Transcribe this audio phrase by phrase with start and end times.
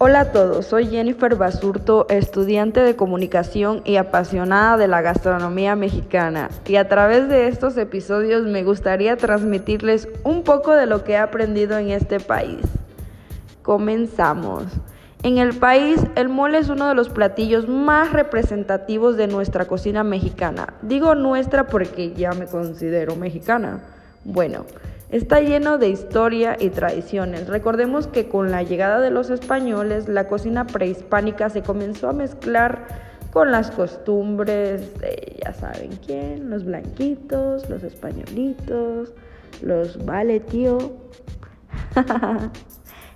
[0.00, 6.50] Hola a todos, soy Jennifer Basurto, estudiante de comunicación y apasionada de la gastronomía mexicana.
[6.66, 11.16] Y a través de estos episodios me gustaría transmitirles un poco de lo que he
[11.16, 12.60] aprendido en este país.
[13.62, 14.66] Comenzamos.
[15.24, 20.04] En el país, el mole es uno de los platillos más representativos de nuestra cocina
[20.04, 20.74] mexicana.
[20.80, 23.80] Digo nuestra porque ya me considero mexicana.
[24.24, 24.64] Bueno,
[25.10, 27.48] Está lleno de historia y tradiciones.
[27.48, 32.86] Recordemos que con la llegada de los españoles, la cocina prehispánica se comenzó a mezclar
[33.32, 39.14] con las costumbres de, ya saben quién, los blanquitos, los españolitos,
[39.62, 40.78] los vale tío.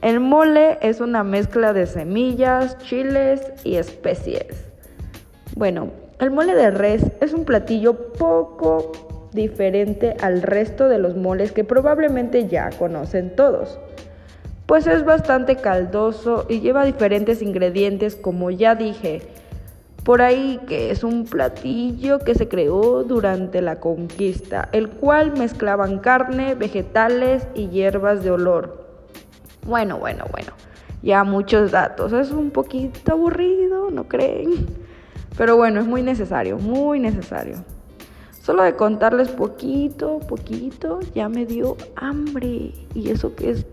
[0.00, 4.70] El mole es una mezcla de semillas, chiles y especies.
[5.54, 11.52] Bueno, el mole de res es un platillo poco diferente al resto de los moles
[11.52, 13.78] que probablemente ya conocen todos,
[14.66, 19.22] pues es bastante caldoso y lleva diferentes ingredientes como ya dije,
[20.04, 25.98] por ahí que es un platillo que se creó durante la conquista, el cual mezclaban
[25.98, 28.84] carne, vegetales y hierbas de olor.
[29.66, 30.52] Bueno, bueno, bueno,
[31.02, 34.66] ya muchos datos, es un poquito aburrido, ¿no creen?
[35.36, 37.64] Pero bueno, es muy necesario, muy necesario.
[38.44, 42.72] Solo de contarles poquito, poquito, ya me dio hambre.
[42.94, 43.64] Y eso que es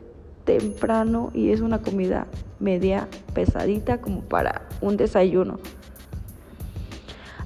[0.45, 2.27] temprano y es una comida
[2.61, 5.59] media pesadita como para un desayuno.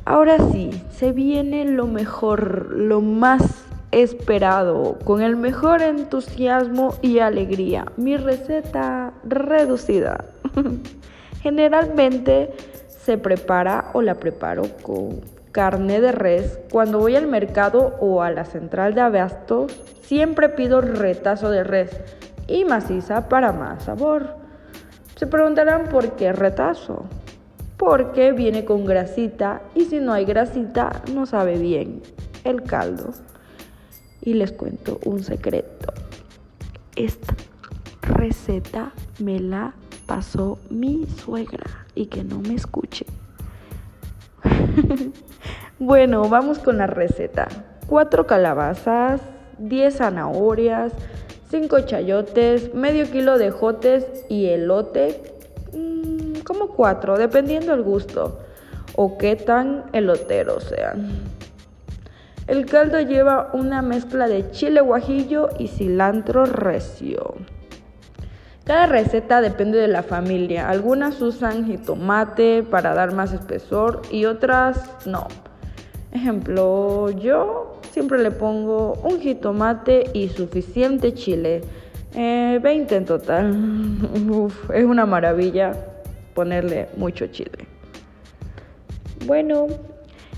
[0.06, 3.42] Ahora sí, se viene lo mejor, lo más
[3.90, 7.86] esperado, con el mejor entusiasmo y alegría.
[7.98, 10.26] Mi receta reducida.
[11.42, 12.54] Generalmente
[12.88, 15.22] se prepara o la preparo con
[15.56, 20.82] carne de res, cuando voy al mercado o a la central de abastos, siempre pido
[20.82, 21.92] retazo de res
[22.46, 24.36] y maciza para más sabor.
[25.16, 27.06] Se preguntarán por qué retazo.
[27.78, 32.02] Porque viene con grasita y si no hay grasita no sabe bien
[32.44, 33.12] el caldo.
[34.22, 35.94] Y les cuento un secreto.
[36.98, 37.34] Esta
[38.02, 39.74] receta me la
[40.06, 43.06] pasó mi suegra y que no me escuche.
[45.80, 47.48] bueno, vamos con la receta.
[47.88, 49.22] 4 calabazas,
[49.58, 50.94] 10 zanahorias,
[51.52, 55.22] 5 chayotes, medio kilo de jotes y elote,
[55.74, 58.40] mm, como 4, dependiendo del gusto
[58.96, 61.10] o qué tan eloteros sean.
[62.48, 67.36] El caldo lleva una mezcla de chile guajillo y cilantro recio.
[68.66, 70.70] Cada receta depende de la familia.
[70.70, 75.28] Algunas usan jitomate para dar más espesor y otras no.
[76.16, 81.62] Ejemplo, yo siempre le pongo un jitomate y suficiente chile.
[82.14, 83.54] 20 eh, en total.
[84.74, 85.74] es una maravilla
[86.34, 87.68] ponerle mucho chile.
[89.26, 89.68] Bueno,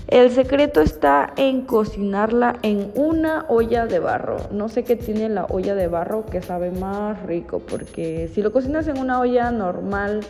[0.08, 4.38] el secreto está en cocinarla en una olla de barro.
[4.50, 8.50] No sé qué tiene la olla de barro que sabe más rico, porque si lo
[8.50, 10.22] cocinas en una olla normal,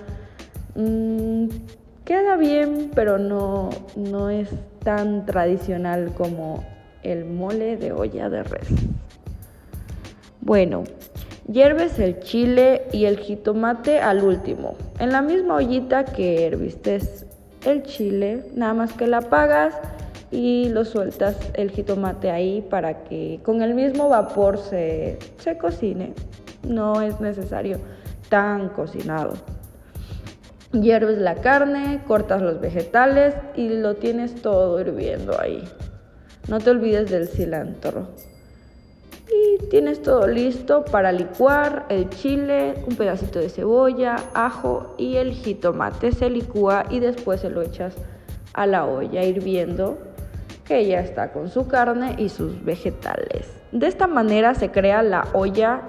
[0.75, 1.47] mm,
[2.05, 6.65] queda bien, pero no, no es tan tradicional como
[7.03, 8.69] el mole de olla de res.
[10.41, 10.85] Bueno,
[11.51, 16.99] hierves el chile y el jitomate al último, en la misma ollita que herviste
[17.65, 19.75] el chile, nada más que la apagas
[20.31, 26.13] y lo sueltas el jitomate ahí para que con el mismo vapor se, se cocine.
[26.67, 27.79] No es necesario
[28.29, 29.35] tan cocinado.
[30.73, 35.65] Hierves la carne, cortas los vegetales y lo tienes todo hirviendo ahí.
[36.49, 38.09] No te olvides del cilantro.
[39.31, 45.33] Y tienes todo listo para licuar el chile, un pedacito de cebolla, ajo y el
[45.33, 46.13] jitomate.
[46.13, 47.95] Se licúa y después se lo echas
[48.55, 49.99] a la olla hirviendo
[50.65, 53.47] que ya está con su carne y sus vegetales.
[53.73, 55.83] De esta manera se crea la olla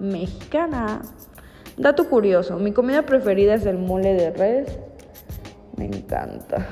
[0.00, 1.02] mexicana.
[1.76, 4.78] Dato curioso, mi comida preferida es el mole de res.
[5.76, 6.66] Me encanta.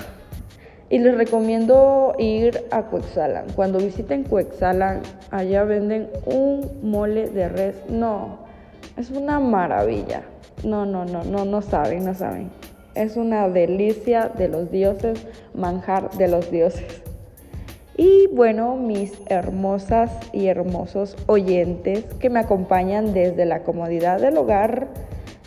[0.88, 3.46] Y les recomiendo ir a Cuexalan.
[3.54, 7.76] Cuando visiten Cuexalan, allá venden un mole de res.
[7.90, 8.38] No,
[8.96, 10.22] es una maravilla.
[10.62, 12.50] No, no, no, no, no saben, no saben.
[12.94, 17.02] Es una delicia de los dioses, manjar de los dioses.
[17.96, 24.88] Y bueno, mis hermosas y hermosos oyentes que me acompañan desde la comodidad del hogar,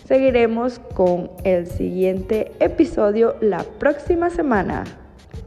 [0.05, 4.85] seguiremos con el siguiente episodio la próxima semana.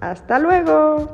[0.00, 1.11] Hasta luego.